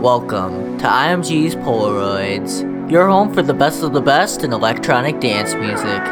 [0.00, 5.54] Welcome to IMG's Polaroids, your home for the best of the best in electronic dance
[5.54, 6.02] music.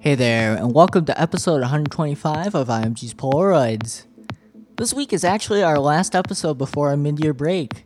[0.00, 4.06] Hey there, and welcome to episode 125 of IMG's Polaroids.
[4.78, 7.84] This week is actually our last episode before our mid year break.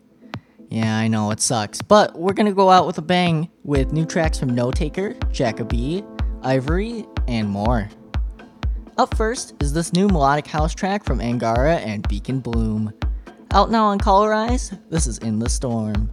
[0.70, 4.06] Yeah, I know it sucks, but we're gonna go out with a bang with new
[4.06, 6.04] tracks from No Taker, Jakka-B,
[6.42, 7.90] Ivory, and more.
[8.98, 12.92] Up first is this new melodic house track from Angara and Beacon Bloom.
[13.52, 16.10] Out now on Colorize, this is In the Storm.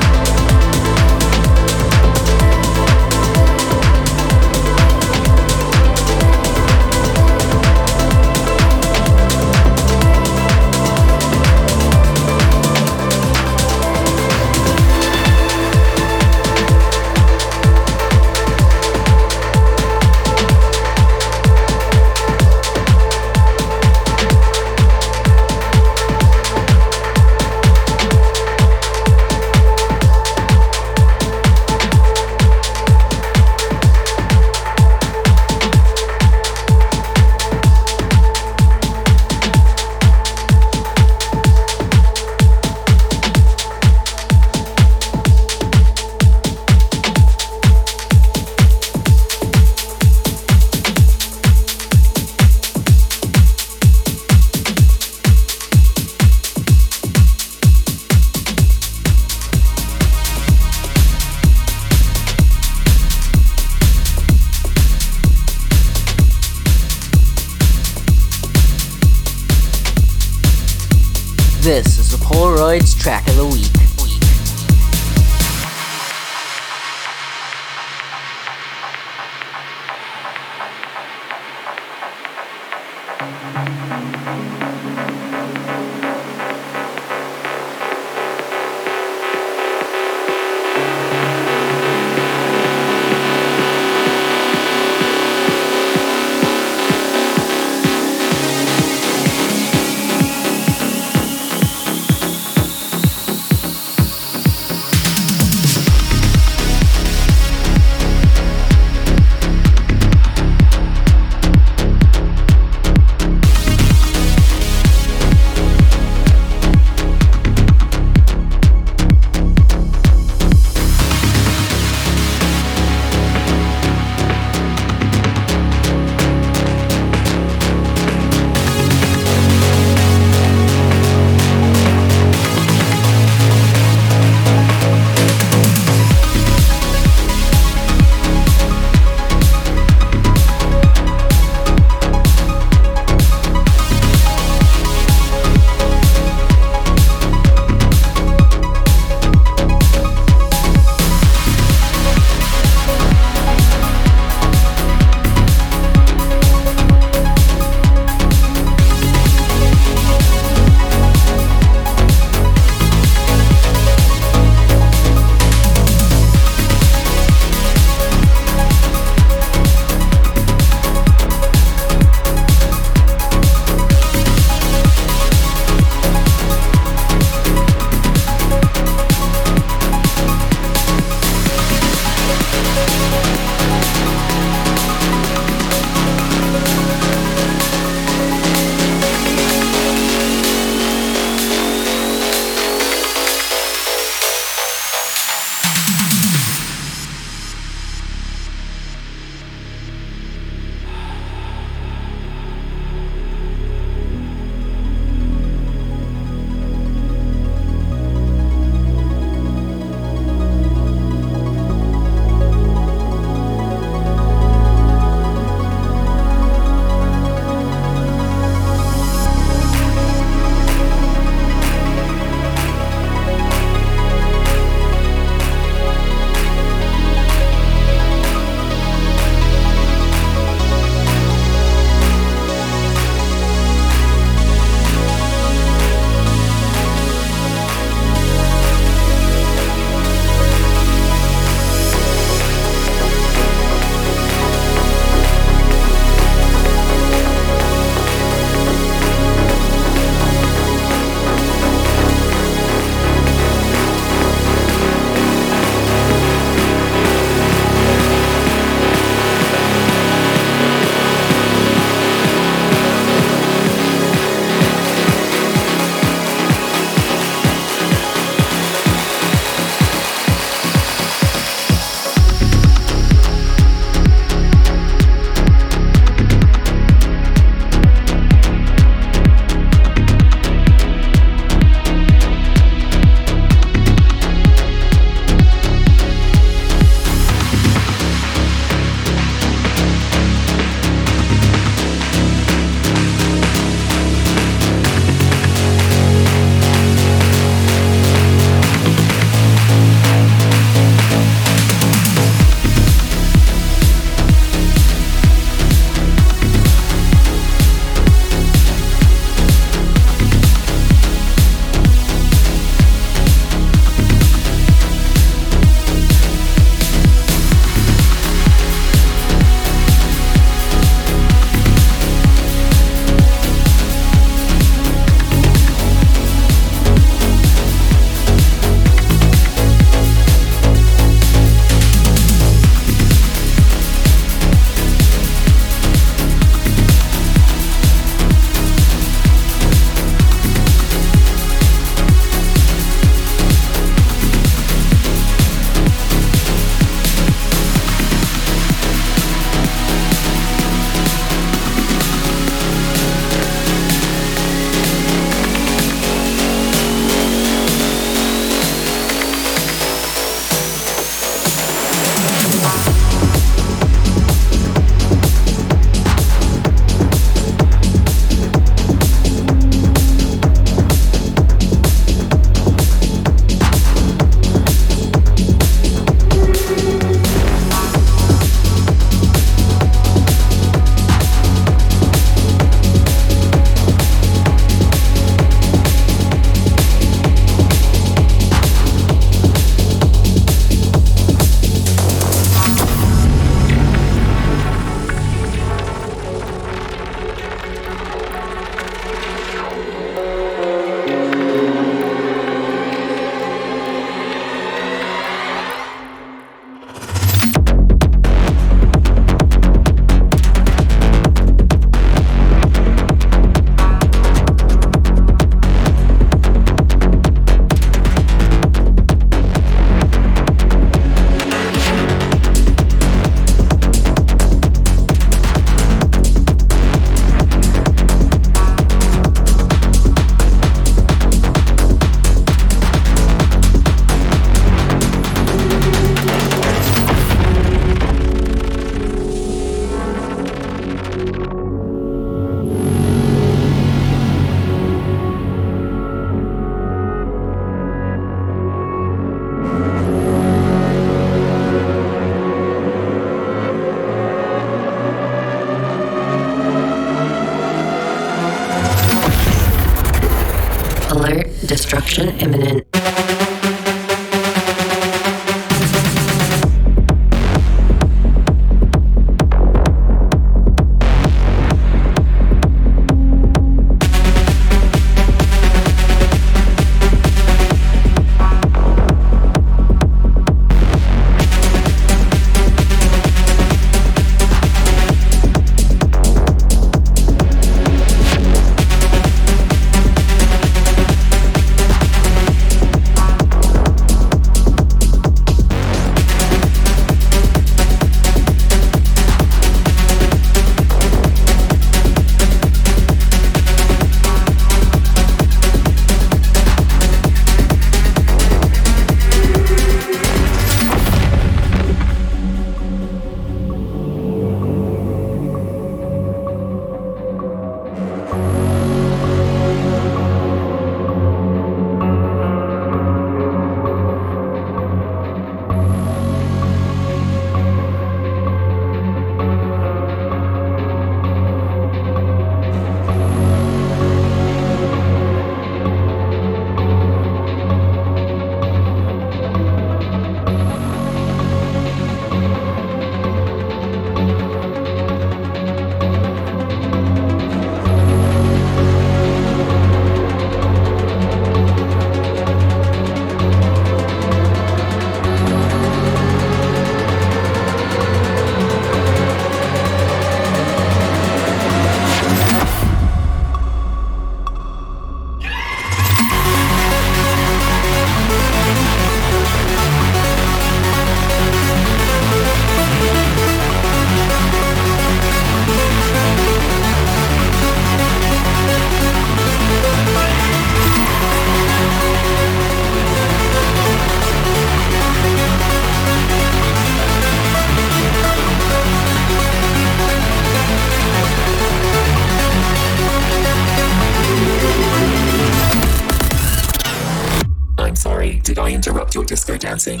[599.58, 600.00] Dancing.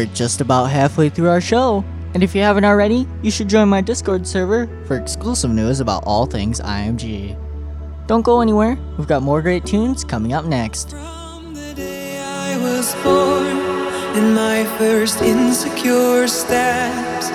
[0.00, 1.84] We're just about halfway through our show.
[2.14, 6.04] And if you haven't already, you should join my Discord server for exclusive news about
[6.06, 7.36] all things IMG.
[8.06, 10.90] Don't go anywhere, we've got more great tunes coming up next.
[10.92, 13.60] From the day I was born
[14.34, 17.28] my first insecure steps,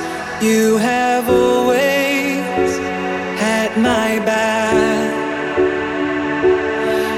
[0.43, 2.77] you have always
[3.39, 5.13] had my back.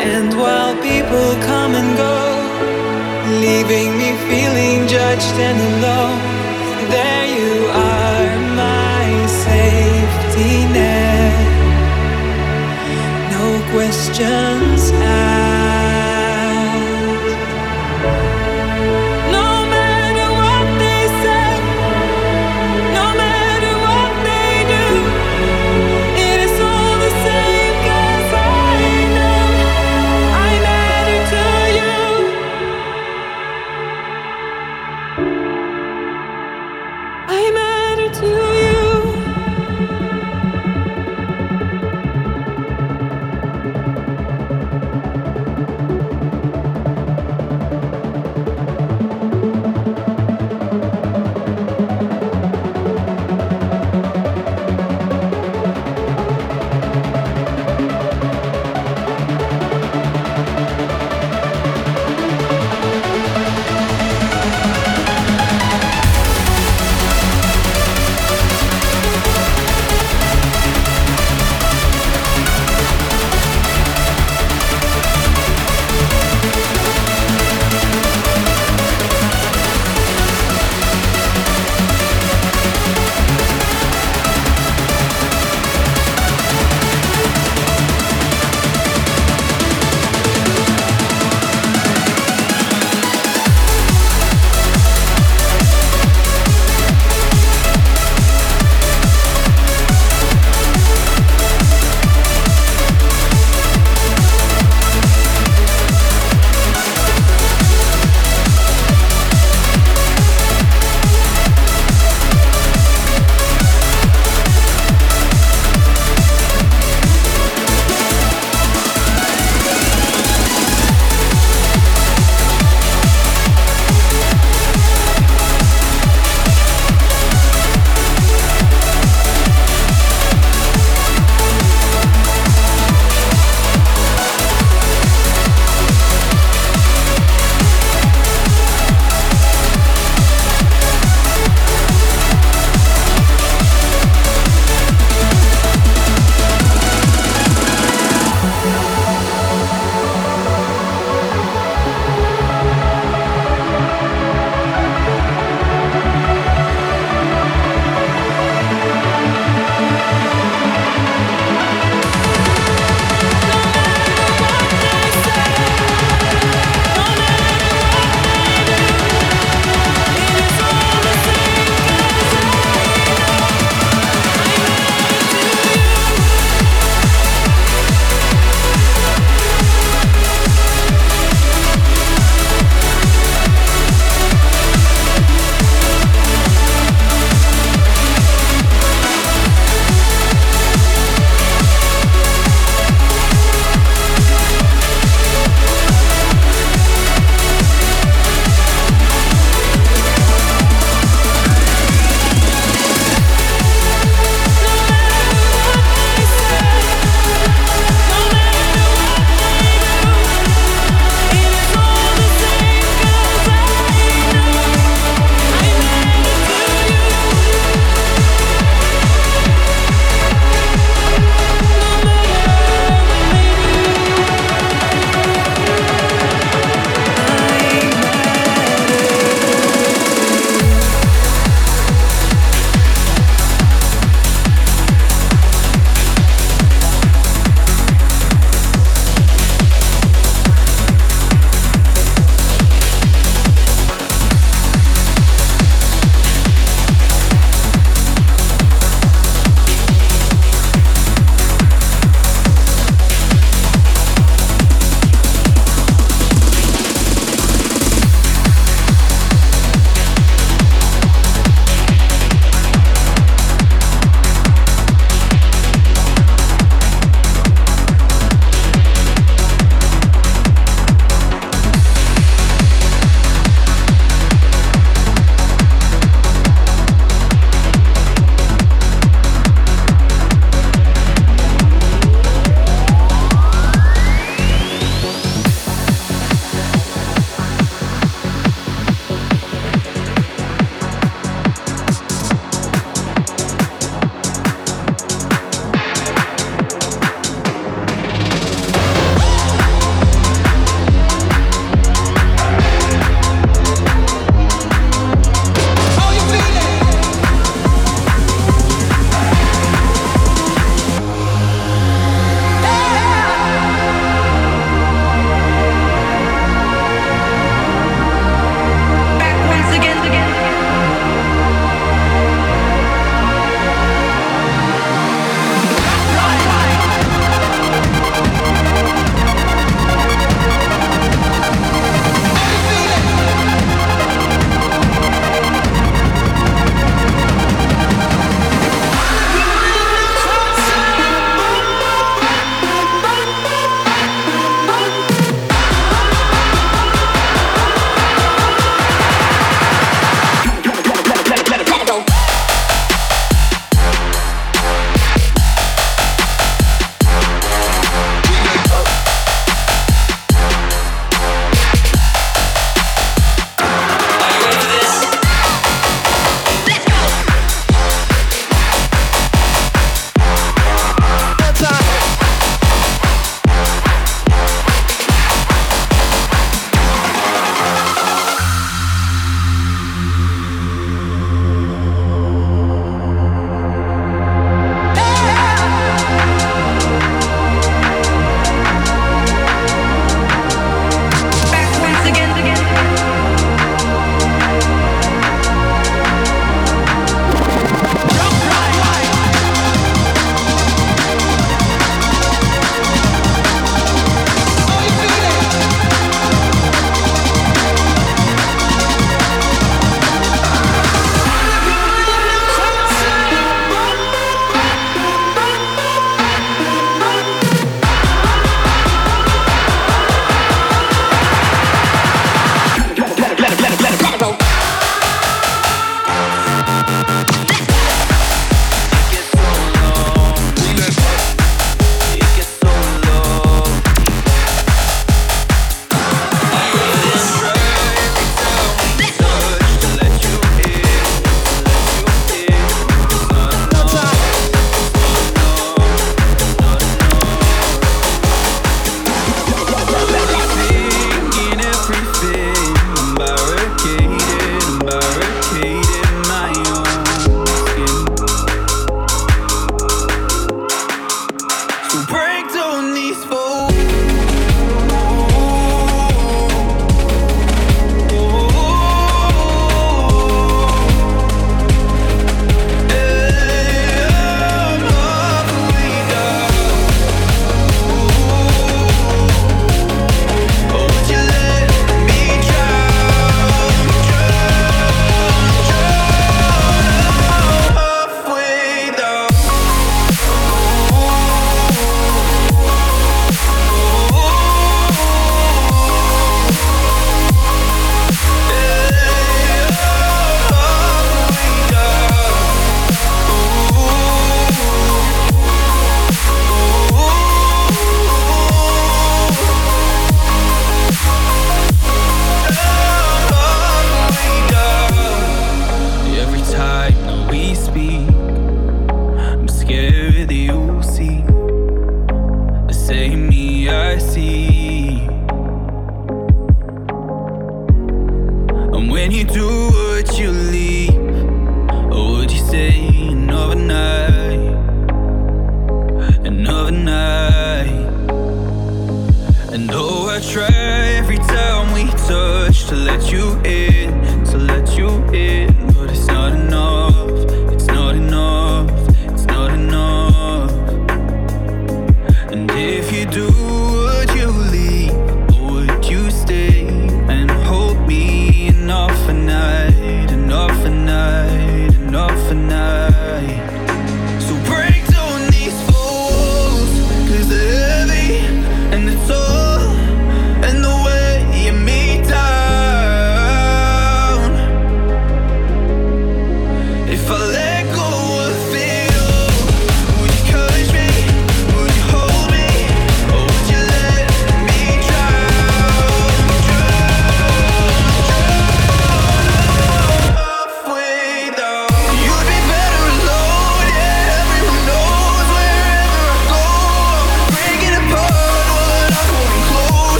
[0.00, 2.29] And while people come and go,
[3.50, 6.20] leaving me feeling judged and alone,
[6.94, 7.54] there you
[7.92, 8.32] are,
[8.64, 9.06] my
[9.46, 11.48] safety net.
[13.34, 15.49] No questions asked.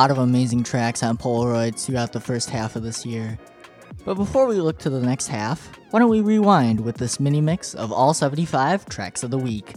[0.00, 3.38] Lot of amazing tracks on Polaroids throughout the first half of this year.
[4.06, 7.42] But before we look to the next half, why don't we rewind with this mini
[7.42, 9.74] mix of all 75 tracks of the week?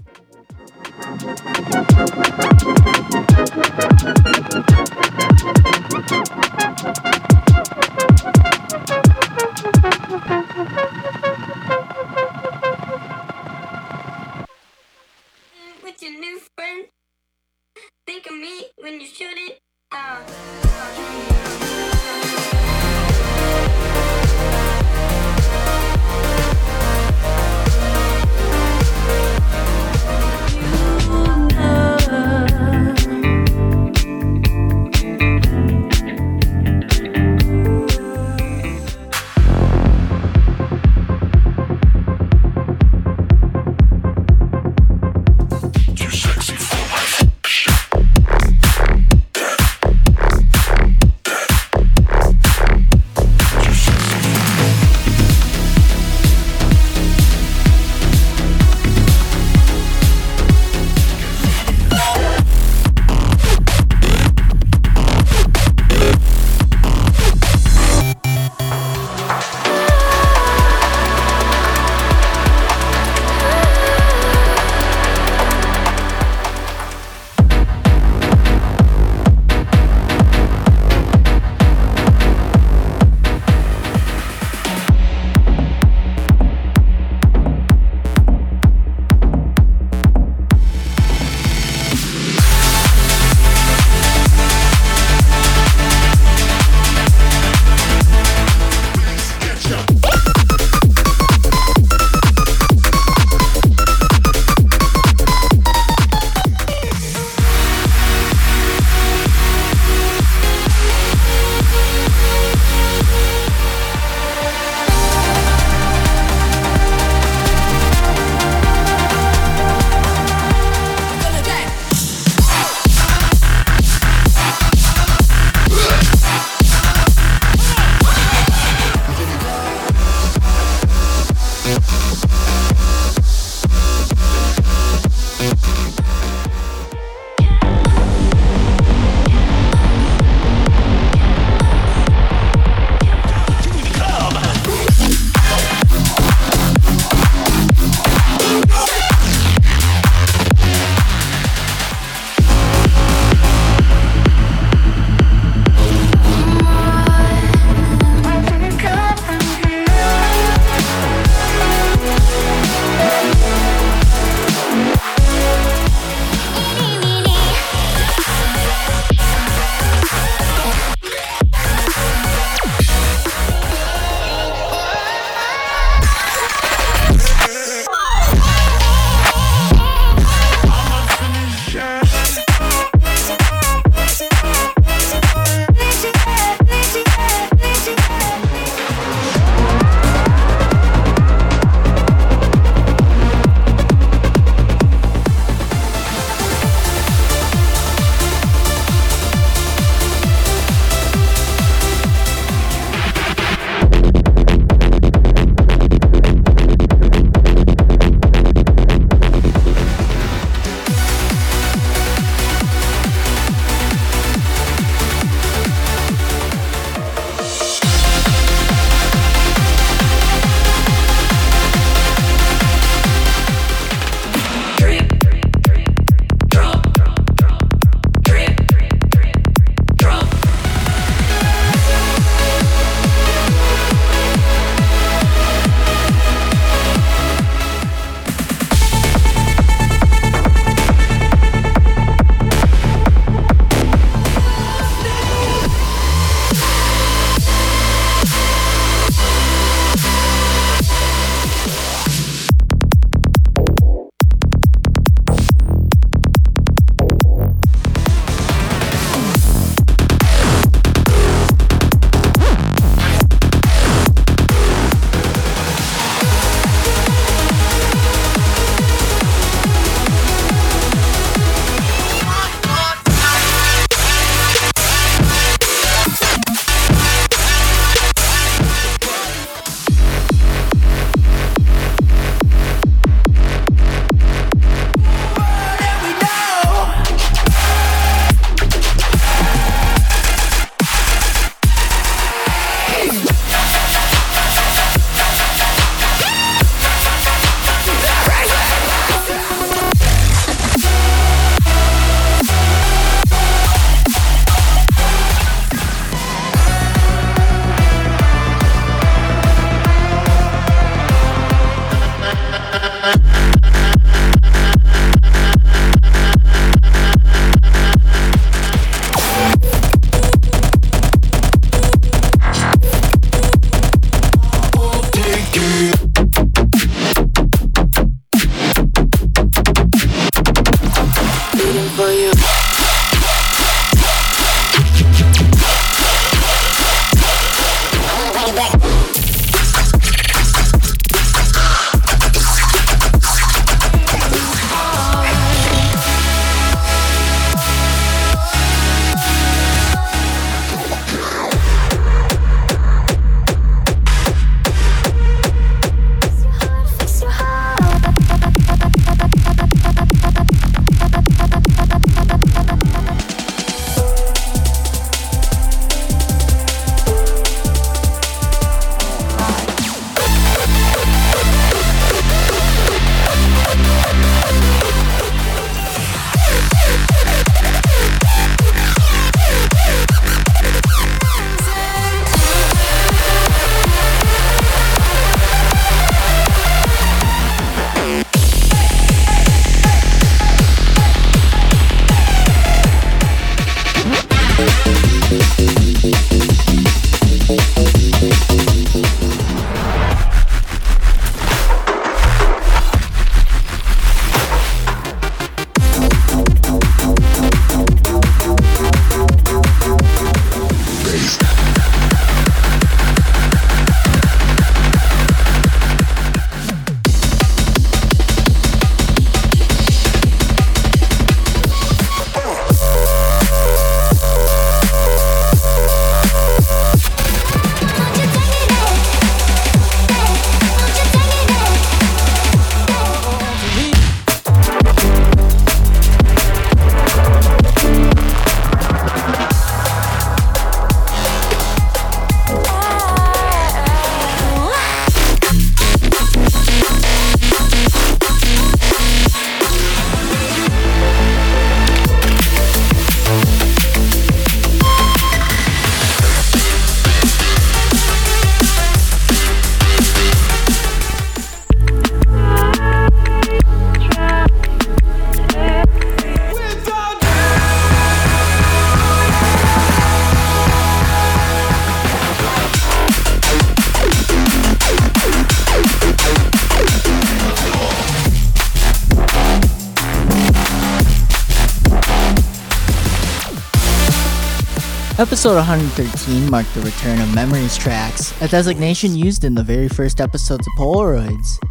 [485.43, 490.21] Episode 113 marked the return of Memories Tracks, a designation used in the very first
[490.21, 491.61] episodes of Polaroids.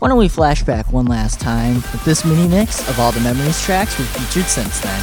[0.00, 3.58] Why don't we flashback one last time with this mini mix of all the Memories
[3.64, 5.00] tracks we've featured since then?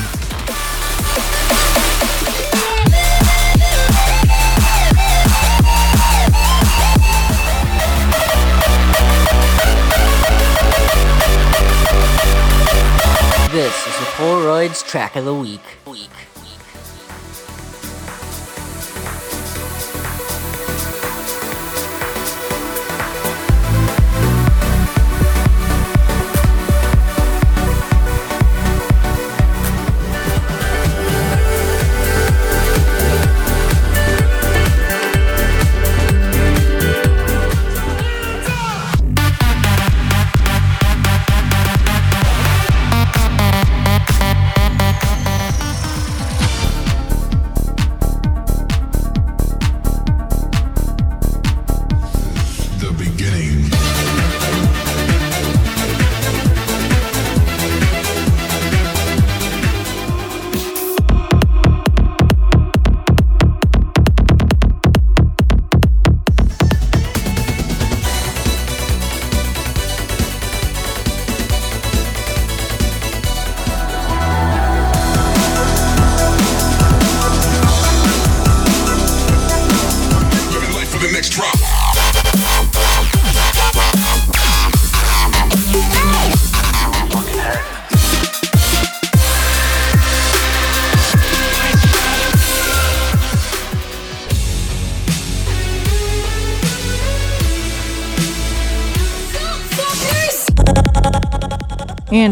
[13.51, 15.61] This is the Polaroids track of the week.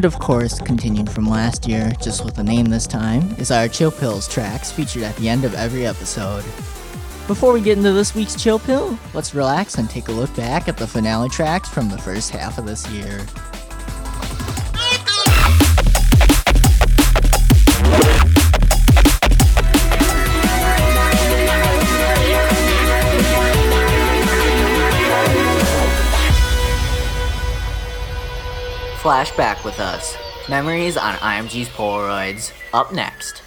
[0.02, 3.68] And of course, continued from last year, just with a name this time, is our
[3.68, 6.44] Chill Pills tracks featured at the end of every episode.
[7.28, 10.68] Before we get into this week's Chill Pill, let's relax and take a look back
[10.68, 13.24] at the finale tracks from the first half of this year.
[29.02, 30.16] Flashback with us.
[30.48, 32.54] Memories on IMG's Polaroids.
[32.72, 33.41] Up next.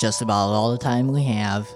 [0.00, 1.66] Just about all the time we have.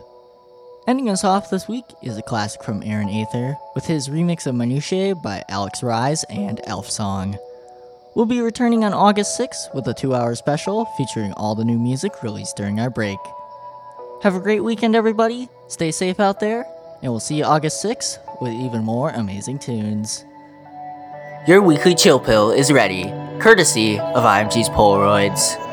[0.86, 4.54] Ending us off this week is a classic from Aeron Aether with his remix of
[4.54, 7.38] Minutiae by Alex Rize and Elfsong.
[8.14, 11.78] We'll be returning on August 6th with a two hour special featuring all the new
[11.78, 13.18] music released during our break.
[14.22, 15.48] Have a great weekend, everybody.
[15.68, 16.66] Stay safe out there,
[17.02, 20.26] and we'll see you August 6th with even more amazing tunes.
[21.46, 23.04] Your weekly chill pill is ready,
[23.40, 25.69] courtesy of IMG's Polaroids.